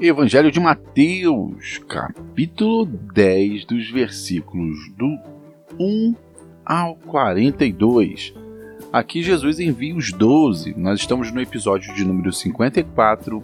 [0.00, 5.06] Evangelho de Mateus, capítulo 10, dos versículos do
[5.78, 6.14] 1
[6.66, 8.34] ao 42.
[8.92, 10.74] Aqui Jesus envia os doze.
[10.76, 13.42] Nós estamos no episódio de número 54,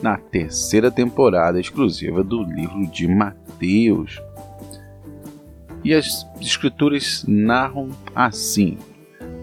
[0.00, 4.22] na terceira temporada exclusiva do livro de Mateus.
[5.84, 8.78] E as escrituras narram assim: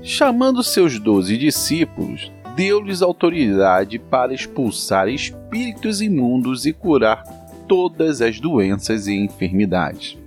[0.09, 7.23] Chamando seus doze discípulos, deu-lhes autoridade para expulsar espíritos imundos e curar
[7.67, 10.17] todas as doenças e enfermidades.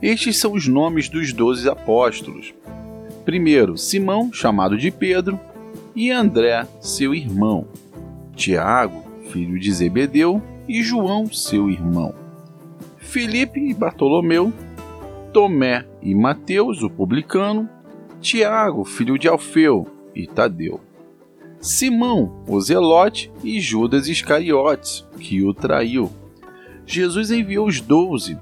[0.00, 2.54] Estes são os nomes dos doze apóstolos.
[3.22, 5.38] Primeiro, Simão, chamado de Pedro,
[5.94, 7.68] e André, seu irmão.
[8.34, 12.14] Tiago, filho de Zebedeu, e João, seu irmão.
[12.96, 14.50] Filipe e Bartolomeu,
[15.34, 17.68] Tomé e Mateus, o publicano,
[18.20, 20.80] Tiago, filho de Alfeu, e Tadeu.
[21.60, 26.10] Simão, o Zelote, e Judas Iscariotes, que o traiu.
[26.86, 28.38] Jesus enviou os doze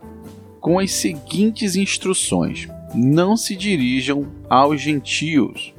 [0.60, 5.72] com as seguintes instruções: Não se dirijam aos gentios,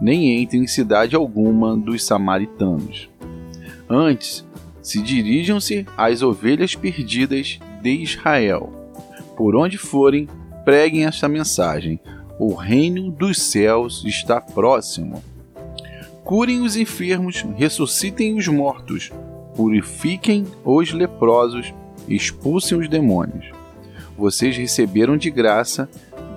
[0.00, 3.08] nem entrem em cidade alguma dos samaritanos.
[3.88, 4.46] Antes,
[4.82, 8.72] se dirijam-se às ovelhas perdidas de Israel.
[9.36, 10.28] Por onde forem,
[10.64, 12.00] preguem esta mensagem:
[12.38, 15.22] O reino dos céus está próximo
[16.28, 19.10] curem os enfermos, ressuscitem os mortos,
[19.56, 21.72] purifiquem os leprosos,
[22.06, 23.50] expulsem os demônios.
[24.14, 25.88] Vocês receberam de graça,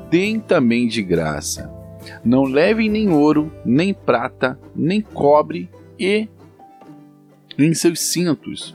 [0.09, 1.69] deem também de graça.
[2.23, 6.30] Não levem nem ouro, nem prata, nem cobre e
[7.59, 8.73] em seus cintos.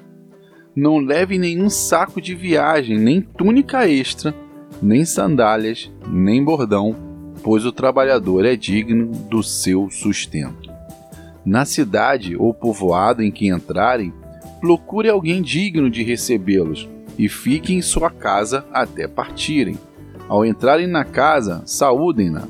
[0.74, 4.34] Não levem nenhum saco de viagem, nem túnica extra,
[4.82, 7.05] nem sandálias, nem bordão,
[7.42, 10.70] pois o trabalhador é digno do seu sustento.
[11.44, 14.12] Na cidade ou povoado em que entrarem,
[14.60, 16.88] procure alguém digno de recebê-los
[17.18, 19.78] e fiquem em sua casa até partirem.
[20.28, 22.48] Ao entrarem na casa, saúdem-na.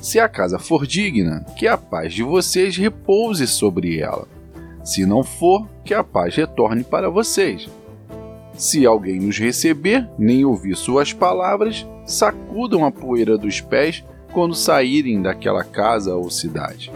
[0.00, 4.26] Se a casa for digna, que a paz de vocês repouse sobre ela.
[4.82, 7.68] Se não for, que a paz retorne para vocês.
[8.54, 15.20] Se alguém nos receber, nem ouvir suas palavras, sacudam a poeira dos pés quando saírem
[15.20, 16.90] daquela casa ou cidade.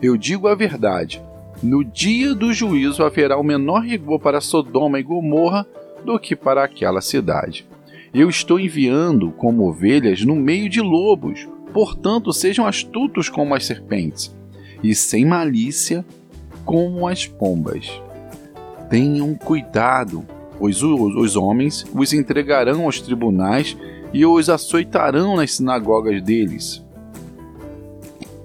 [0.00, 1.22] Eu digo a verdade:
[1.62, 5.66] no dia do juízo haverá o menor rigor para Sodoma e Gomorra
[6.04, 7.66] do que para aquela cidade.
[8.14, 14.34] Eu estou enviando como ovelhas no meio de lobos, portanto, sejam astutos como as serpentes
[14.82, 16.04] e sem malícia
[16.64, 17.90] como as pombas.
[18.88, 20.24] Tenham cuidado,
[20.58, 23.76] pois os homens os entregarão aos tribunais
[24.12, 26.86] e os açoitarão nas sinagogas deles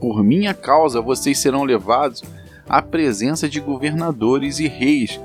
[0.01, 2.23] por minha causa vocês serão levados
[2.67, 5.21] à presença de governadores e reis,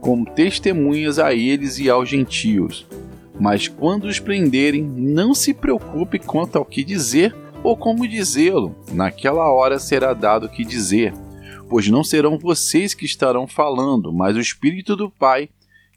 [0.00, 2.86] como testemunhas a eles e aos gentios.
[3.38, 7.34] Mas quando os prenderem, não se preocupe quanto ao que dizer
[7.64, 8.76] ou como dizê-lo.
[8.92, 11.12] Naquela hora será dado o que dizer,
[11.68, 15.48] pois não serão vocês que estarão falando, mas o Espírito do Pai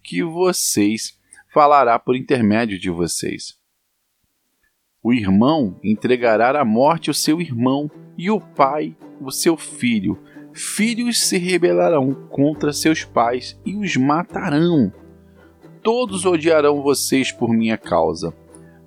[0.03, 1.13] que vocês
[1.53, 3.62] falará por intermédio de vocês.
[5.03, 10.17] O irmão entregará à morte o seu irmão, e o pai o seu filho.
[10.53, 14.93] Filhos se rebelarão contra seus pais e os matarão.
[15.81, 18.33] Todos odiarão vocês por minha causa,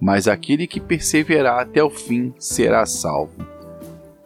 [0.00, 3.44] mas aquele que perseverar até o fim será salvo.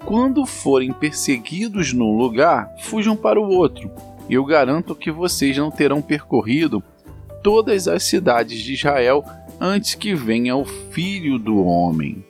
[0.05, 3.91] Quando forem perseguidos num lugar, fujam para o outro.
[4.28, 6.83] Eu garanto que vocês não terão percorrido
[7.43, 9.25] todas as cidades de Israel
[9.60, 12.25] antes que venha o Filho do Homem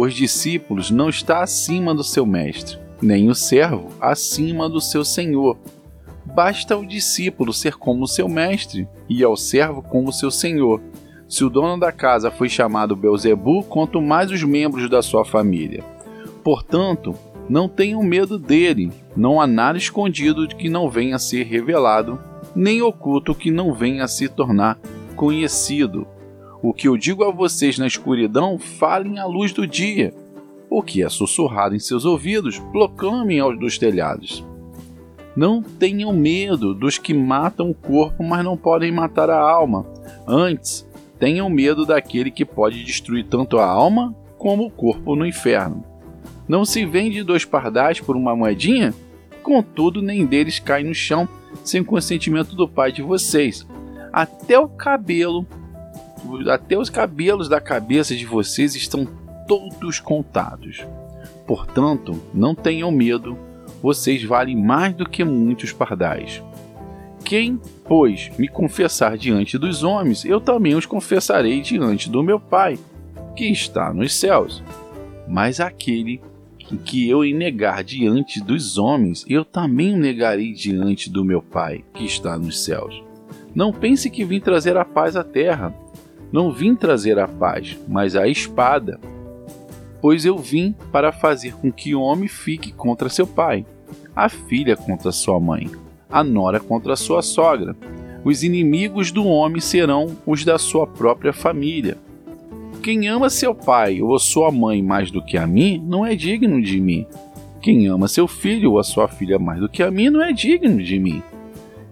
[0.00, 5.58] os discípulos não está acima do seu mestre, nem o servo acima do seu senhor.
[6.24, 10.80] Basta o discípulo ser como seu mestre e ao servo como seu senhor.
[11.28, 15.82] Se o dono da casa foi chamado Belzebu, quanto mais os membros da sua família.
[16.44, 17.12] Portanto,
[17.48, 22.20] não tenham medo dele, não há nada escondido que não venha a ser revelado,
[22.54, 24.78] nem oculto que não venha a se tornar
[25.16, 26.06] conhecido.
[26.60, 30.12] O que eu digo a vocês na escuridão, falem à luz do dia.
[30.68, 34.44] O que é sussurrado em seus ouvidos, proclamem aos dos telhados.
[35.36, 39.86] Não tenham medo dos que matam o corpo, mas não podem matar a alma.
[40.26, 40.84] Antes,
[41.16, 45.84] tenham medo daquele que pode destruir tanto a alma como o corpo no inferno.
[46.48, 48.92] Não se vende dois pardais por uma moedinha?
[49.44, 51.28] Contudo, nem deles cai no chão
[51.62, 53.64] sem consentimento do pai de vocês.
[54.12, 55.46] Até o cabelo
[56.50, 59.06] até os cabelos da cabeça de vocês estão
[59.46, 60.84] todos contados.
[61.46, 63.38] Portanto, não tenham medo,
[63.82, 66.42] vocês valem mais do que muitos pardais.
[67.24, 72.78] Quem, pois, me confessar diante dos homens, eu também os confessarei diante do meu Pai,
[73.34, 74.62] que está nos céus.
[75.26, 76.20] Mas aquele
[76.84, 82.36] que eu negar diante dos homens, eu também negarei diante do meu Pai, que está
[82.36, 83.02] nos céus.
[83.54, 85.74] Não pense que vim trazer a paz à terra.
[86.30, 89.00] Não vim trazer a paz, mas a espada.
[90.00, 93.64] Pois eu vim para fazer com que o homem fique contra seu pai,
[94.14, 95.70] a filha contra sua mãe,
[96.10, 97.74] a nora contra sua sogra.
[98.24, 101.96] Os inimigos do homem serão os da sua própria família.
[102.82, 106.62] Quem ama seu pai ou sua mãe mais do que a mim, não é digno
[106.62, 107.06] de mim.
[107.60, 110.32] Quem ama seu filho ou a sua filha mais do que a mim, não é
[110.32, 111.22] digno de mim.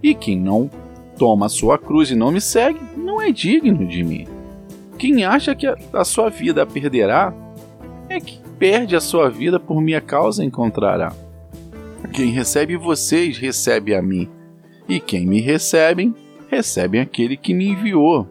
[0.02, 0.70] E quem não
[1.18, 4.26] toma a sua cruz e não me segue, não é digno de mim.
[4.98, 7.34] Quem acha que a sua vida a perderá,
[8.08, 11.12] é que perde a sua vida por minha causa encontrará.
[12.12, 14.28] Quem recebe vocês, recebe a mim.
[14.88, 16.14] E quem me recebem,
[16.48, 18.26] recebem aquele que me enviou.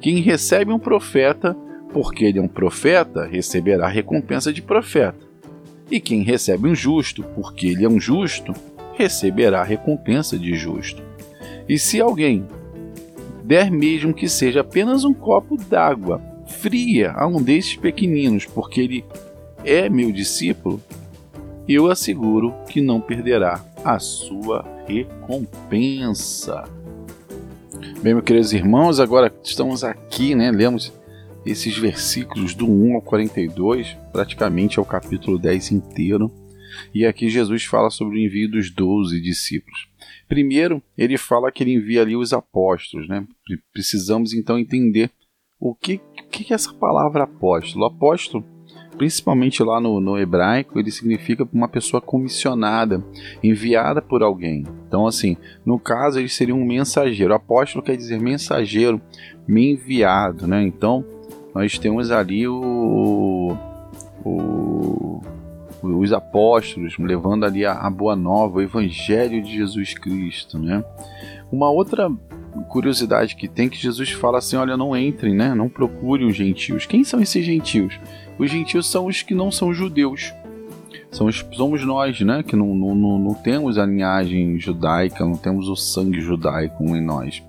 [0.00, 1.56] Quem recebe um profeta,
[1.92, 5.26] porque ele é um profeta, receberá recompensa de profeta.
[5.90, 8.52] E quem recebe um justo, porque ele é um justo,
[8.94, 11.02] receberá recompensa de justo.
[11.68, 12.46] E se alguém
[13.46, 19.04] der mesmo que seja apenas um copo d'água fria a um desses pequeninos, porque ele
[19.64, 20.82] é meu discípulo,
[21.68, 26.64] eu asseguro que não perderá a sua recompensa.
[28.02, 30.50] Bem, meus queridos irmãos, agora estamos aqui, né?
[30.50, 30.92] Lemos
[31.44, 36.32] esses versículos do 1 ao 42, praticamente é o capítulo 10 inteiro.
[36.92, 39.88] E aqui Jesus fala sobre o envio dos 12 discípulos.
[40.28, 43.26] Primeiro, ele fala que ele envia ali os apóstolos, né?
[43.72, 45.10] Precisamos então entender
[45.58, 46.00] o que,
[46.30, 47.84] que é essa palavra apóstolo.
[47.84, 48.44] Apóstolo
[48.96, 53.04] principalmente lá no, no hebraico, ele significa uma pessoa comissionada,
[53.42, 54.64] enviada por alguém.
[54.88, 57.34] Então, assim, no caso, ele seria um mensageiro.
[57.34, 59.00] Apóstolo quer dizer mensageiro,
[59.46, 60.62] me enviado, né?
[60.62, 61.04] Então,
[61.54, 63.56] nós temos ali o,
[64.24, 65.15] o,
[65.94, 70.84] os apóstolos levando ali a, a boa nova, o evangelho de Jesus Cristo, né?
[71.50, 72.10] Uma outra
[72.68, 75.54] curiosidade que tem que Jesus fala assim: olha, não entrem, né?
[75.54, 76.86] Não procurem os gentios.
[76.86, 77.98] Quem são esses gentios?
[78.38, 80.32] Os gentios são os que não são judeus.
[81.10, 82.42] São os, somos nós, né?
[82.42, 87.00] Que não, não, não, não temos a linhagem judaica, não temos o sangue judaico em
[87.00, 87.42] nós.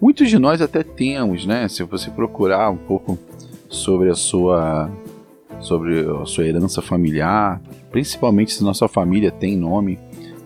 [0.00, 1.68] Muitos de nós até temos, né?
[1.68, 3.18] Se você procurar um pouco
[3.68, 4.90] sobre a sua
[5.60, 7.60] sobre a sua herança familiar,
[7.90, 9.98] principalmente se nossa família tem nome,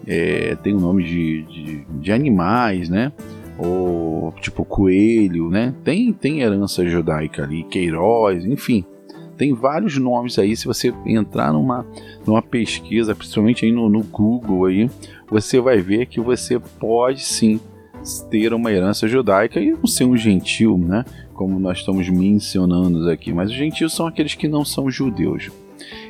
[0.06, 3.12] é, tem o nome de, de, de, animais, né?
[3.58, 5.74] Ou tipo coelho, né?
[5.84, 8.84] Tem, tem herança judaica ali, Queiroz, enfim.
[9.36, 11.86] Tem vários nomes aí, se você entrar numa,
[12.26, 14.90] numa pesquisa, principalmente aí no, no Google aí,
[15.30, 17.58] você vai ver que você pode sim
[18.30, 21.04] ter uma herança judaica e não ser um gentil, né?
[21.34, 23.32] Como nós estamos mencionando aqui.
[23.32, 25.50] Mas os gentios são aqueles que não são judeus.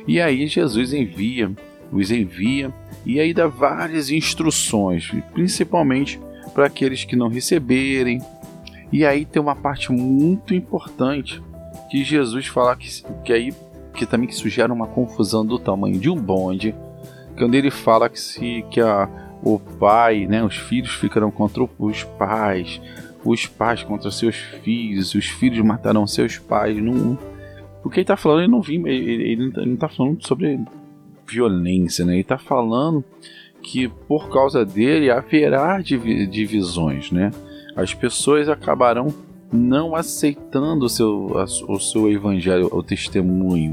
[0.07, 1.51] E aí Jesus envia,
[1.91, 2.73] os envia
[3.05, 6.19] e aí dá várias instruções, principalmente
[6.53, 8.21] para aqueles que não receberem.
[8.91, 11.41] E aí tem uma parte muito importante
[11.89, 12.89] que Jesus fala que,
[13.23, 13.53] que aí
[13.93, 16.73] que também que sugere uma confusão do tamanho de um bonde,
[17.37, 19.09] quando ele fala que se que a,
[19.43, 22.81] o pai, né, os filhos ficarão contra os pais,
[23.23, 26.77] os pais contra seus filhos, os filhos matarão seus pais.
[26.77, 27.17] Não,
[27.83, 30.59] o que ele está falando, ele não vi, ele, ele não está falando sobre
[31.27, 32.13] violência, né?
[32.13, 33.03] Ele está falando
[33.61, 37.31] que por causa dele haverá divisões, né?
[37.75, 39.13] As pessoas acabarão
[39.51, 41.31] não aceitando o seu,
[41.67, 43.71] o seu evangelho, o testemunho.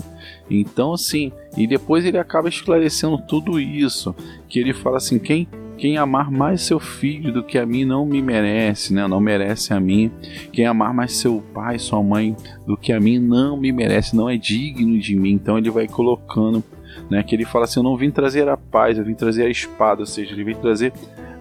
[0.50, 4.14] Então, assim, e depois ele acaba esclarecendo tudo isso,
[4.49, 5.47] que ele fala assim, quem
[5.78, 9.06] quem amar mais seu filho do que a mim não me merece, né?
[9.06, 10.11] Não merece a mim.
[10.52, 14.28] Quem amar mais seu pai, sua mãe do que a mim não me merece, não
[14.28, 15.30] é digno de mim.
[15.30, 16.64] Então ele vai colocando,
[17.08, 17.23] né?
[17.23, 20.00] Que ele fala assim: eu não vim trazer a paz, eu vim trazer a espada,
[20.00, 20.92] ou seja, ele vem trazer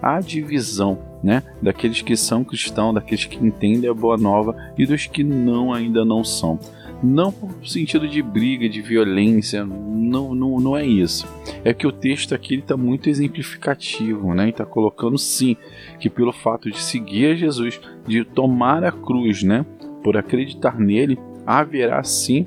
[0.02, 5.06] a divisão, né, daqueles que são cristãos, daqueles que entendem a boa nova e dos
[5.06, 6.58] que não ainda não são.
[7.02, 11.28] Não por sentido de briga, de violência, não, não, não é isso.
[11.64, 14.48] É que o texto aqui está muito exemplificativo, né?
[14.48, 15.56] está colocando sim
[16.00, 19.64] que pelo fato de seguir a Jesus, de tomar a cruz, né?
[20.02, 22.46] Por acreditar nele, haverá sim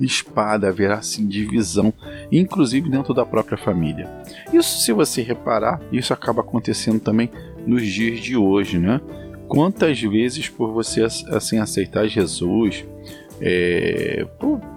[0.00, 1.92] espada, haverá sim divisão,
[2.30, 4.08] inclusive dentro da própria família.
[4.52, 7.30] Isso, se você reparar, isso acaba acontecendo também
[7.66, 9.00] nos dias de hoje, né?
[9.48, 12.84] Quantas vezes por você assim aceitar Jesus,
[13.40, 14.26] é,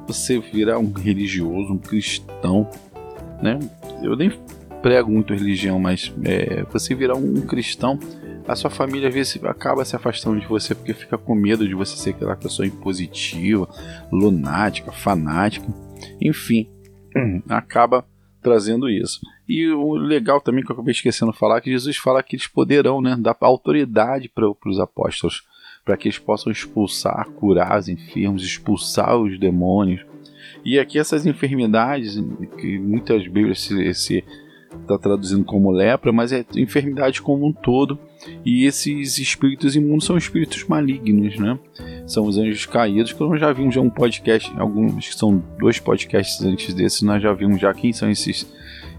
[0.07, 2.69] você virar um religioso, um cristão,
[3.41, 3.59] né?
[4.03, 4.31] Eu nem
[4.81, 7.99] prego muito religião, mas é, você virar um cristão,
[8.47, 11.75] a sua família às vezes acaba se afastando de você porque fica com medo de
[11.75, 13.67] você ser aquela pessoa impositiva,
[14.11, 15.67] lunática, fanática,
[16.19, 16.67] enfim,
[17.47, 18.05] acaba
[18.41, 19.19] trazendo isso.
[19.47, 22.35] E o legal também que eu acabei esquecendo de falar é que Jesus fala que
[22.35, 25.43] eles poderão né, dar autoridade para os apóstolos,
[25.83, 30.05] para que eles possam expulsar, curar os enfermos, expulsar os demônios.
[30.63, 32.17] E aqui essas enfermidades,
[32.59, 34.23] que muitas Bíblias esse
[34.81, 37.97] está traduzindo como lepra, mas é enfermidade como um todo.
[38.45, 41.57] E esses espíritos imundos são espíritos malignos, né?
[42.05, 45.79] São os anjos caídos, que nós já vimos já um podcast, alguns que são dois
[45.79, 48.47] podcasts antes desse, nós já vimos já quem são esses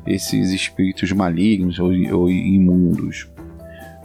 [0.06, 3.28] esses espíritos malignos ou, ou imundos.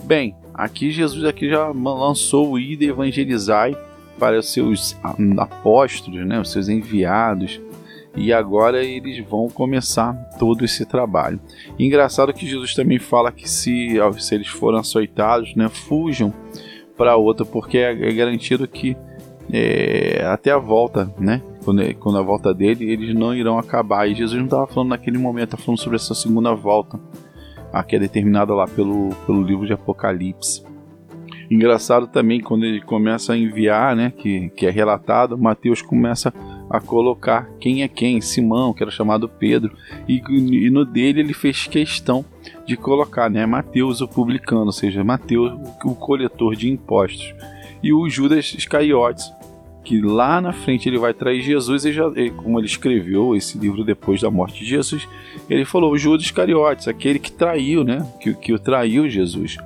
[0.04, 3.76] Bem, aqui Jesus aqui já lançou o ida evangelizai
[4.20, 4.96] para os seus
[5.38, 7.60] apóstolos, né, os seus enviados,
[8.16, 11.40] e agora eles vão começar todo esse trabalho.
[11.78, 16.34] Engraçado que Jesus também fala que se, se eles forem açoitados, né, fujam
[16.98, 18.96] para outra, porque é, é garantido que
[19.52, 24.08] é, até a volta, né, quando, quando a volta dele, eles não irão acabar.
[24.08, 27.00] E Jesus não estava falando naquele momento, estava falando sobre essa segunda volta,
[27.74, 30.64] a que é determinada lá pelo, pelo livro de Apocalipse.
[31.50, 36.55] Engraçado também quando ele começa a enviar, né, que, que é relatado, Mateus começa a
[36.82, 39.76] colocar quem é quem, Simão, que era chamado Pedro,
[40.08, 42.26] e, e no dele ele fez questão
[42.66, 45.54] de colocar, né, Mateus o publicano, ou seja, Mateus
[45.84, 47.34] o coletor de impostos,
[47.84, 49.32] e o Judas Iscariotes,
[49.84, 52.06] que lá na frente ele vai trair Jesus e já,
[52.38, 55.08] como ele escreveu esse livro depois da morte de Jesus,
[55.50, 59.58] ele falou Judas Iscariotes, aquele que traiu, né, que, que o traiu Jesus.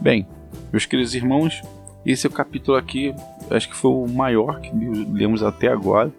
[0.00, 0.26] Bem,
[0.70, 1.62] meus queridos irmãos,
[2.04, 3.14] esse é o capítulo aqui,
[3.50, 6.12] acho que foi o maior que lemos até agora.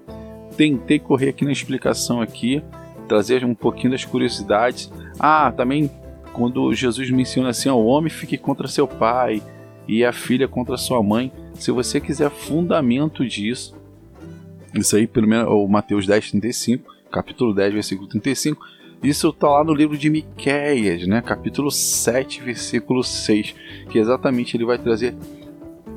[0.56, 2.64] Tentei correr aqui na explicação aqui,
[3.08, 4.92] trazer um pouquinho das curiosidades.
[5.20, 5.90] Ah, também
[6.34, 9.42] quando Jesus menciona assim, o homem fique contra seu pai
[9.88, 11.32] e a filha contra sua mãe.
[11.54, 13.76] Se você quiser fundamento disso,
[14.74, 18.66] isso aí, pelo menos, o Mateus 10, 35, capítulo 10, versículo 35,
[19.04, 21.22] isso está lá no livro de Miquéias, né?
[21.22, 23.54] capítulo 7, versículo 6,
[23.90, 25.14] que exatamente ele vai trazer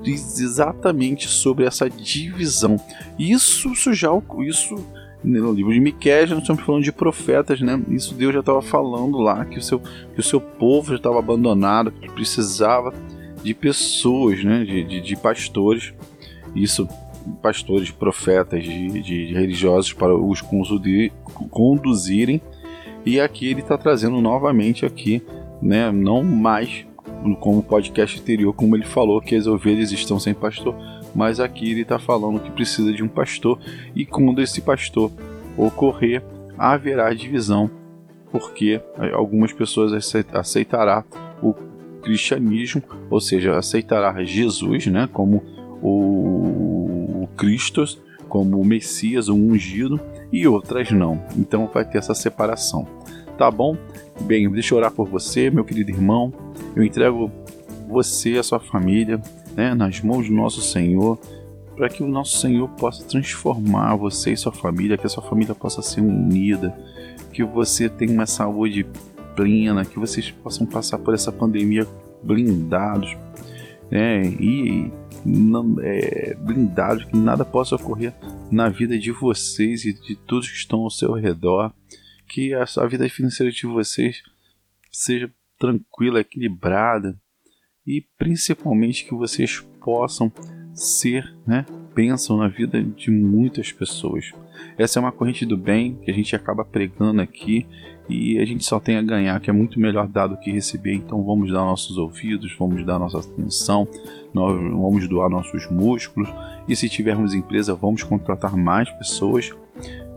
[0.04, 2.80] exatamente sobre essa divisão.
[3.18, 4.10] Isso, isso já
[4.46, 4.76] isso
[5.24, 7.82] no livro de Miquéias nós estamos falando de profetas, né?
[7.88, 11.18] Isso Deus já estava falando lá que o seu que o seu povo já estava
[11.18, 12.92] abandonado, que precisava
[13.42, 15.94] de pessoas, né, de, de, de pastores,
[16.54, 16.88] isso,
[17.40, 20.42] pastores, profetas, de, de religiosos para os
[21.50, 22.40] conduzirem.
[23.04, 25.22] E aqui ele está trazendo novamente aqui,
[25.62, 26.84] né, não mais
[27.40, 30.74] como o podcast anterior, como ele falou que as ovelhas estão sem pastor,
[31.14, 33.58] mas aqui ele está falando que precisa de um pastor
[33.94, 35.10] e quando esse pastor
[35.56, 36.22] ocorrer,
[36.58, 37.70] haverá divisão,
[38.30, 38.80] porque
[39.12, 39.92] algumas pessoas
[40.32, 41.04] aceitará
[41.42, 41.54] o
[42.02, 45.42] cristianismo, ou seja, aceitará Jesus né, como
[45.82, 47.84] o, o Cristo,
[48.28, 50.00] como o Messias, o ungido,
[50.32, 51.22] e outras não.
[51.36, 52.86] Então vai ter essa separação.
[53.38, 53.76] Tá bom?
[54.22, 56.32] Bem, deixa eu orar por você, meu querido irmão.
[56.76, 57.32] Eu entrego
[57.88, 59.20] você e a sua família
[59.56, 61.18] né, nas mãos do nosso Senhor,
[61.74, 65.54] para que o nosso Senhor possa transformar você e sua família, que a sua família
[65.54, 66.76] possa ser unida,
[67.32, 68.86] que você tenha uma saúde
[69.34, 71.86] plena, que vocês possam passar por essa pandemia
[72.22, 73.16] blindados,
[73.90, 74.26] né?
[74.26, 74.90] E
[75.24, 78.14] não, é, blindados, que nada possa ocorrer
[78.50, 81.72] na vida de vocês e de todos que estão ao seu redor,
[82.28, 84.22] que a, a vida financeira de vocês
[84.90, 87.18] seja tranquila, equilibrada
[87.86, 90.32] e principalmente que vocês possam
[90.74, 94.32] ser, né, bênção na vida de muitas pessoas.
[94.76, 97.66] Essa é uma corrente do bem que a gente acaba pregando aqui
[98.08, 100.92] e a gente só tem a ganhar, que é muito melhor dar do que receber.
[100.92, 103.88] Então vamos dar nossos ouvidos, vamos dar nossa atenção,
[104.34, 106.28] nós vamos doar nossos músculos
[106.68, 109.50] e se tivermos empresa, vamos contratar mais pessoas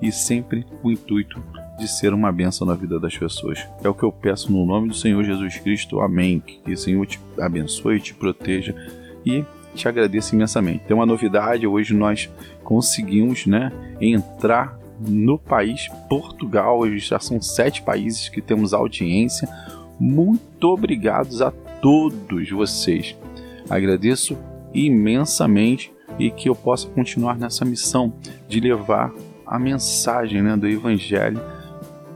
[0.01, 1.41] e sempre o intuito
[1.79, 3.65] de ser uma bênção na vida das pessoas.
[3.83, 6.01] É o que eu peço no nome do Senhor Jesus Cristo.
[6.01, 6.39] Amém.
[6.39, 8.75] Que o Senhor te abençoe te proteja
[9.25, 9.43] e
[9.73, 10.83] te agradeço imensamente.
[10.85, 12.29] Tem uma novidade, hoje nós
[12.63, 16.79] conseguimos né, entrar no país Portugal.
[16.79, 19.47] Hoje já são sete países que temos audiência.
[19.99, 23.15] Muito obrigados a todos vocês.
[23.69, 24.37] Agradeço
[24.73, 28.13] imensamente e que eu possa continuar nessa missão
[28.47, 29.13] de levar
[29.45, 31.39] a mensagem né, do Evangelho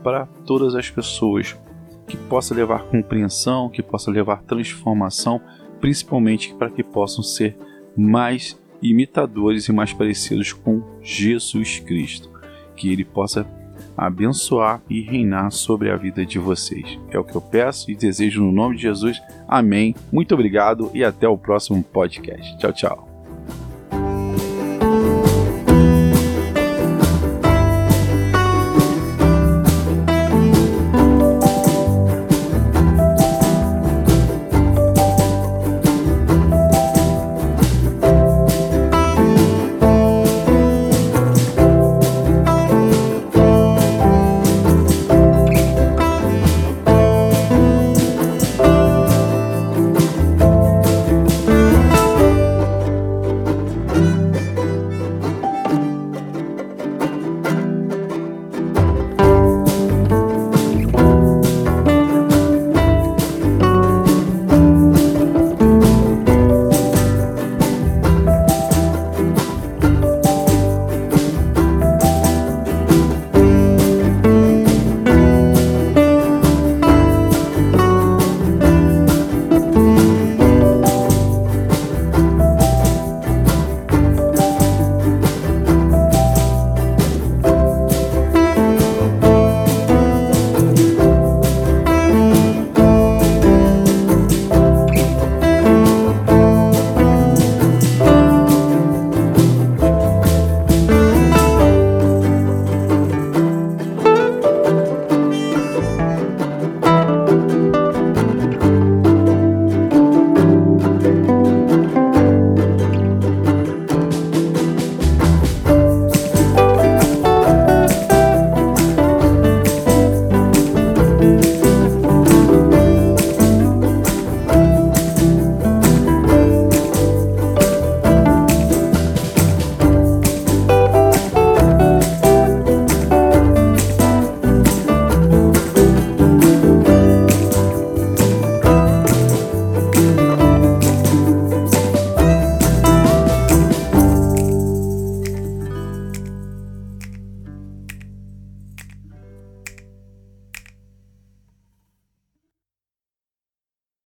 [0.04, 1.56] para todas as pessoas,
[2.06, 5.40] que possa levar compreensão, que possa levar transformação
[5.80, 7.58] principalmente para que possam ser
[7.94, 12.30] mais imitadores e mais parecidos com Jesus Cristo.
[12.74, 13.46] Que Ele possa
[13.94, 16.98] abençoar e reinar sobre a vida de vocês.
[17.10, 19.20] É o que eu peço e desejo no nome de Jesus.
[19.46, 19.94] Amém.
[20.10, 22.56] Muito obrigado e até o próximo podcast.
[22.56, 23.03] Tchau, tchau.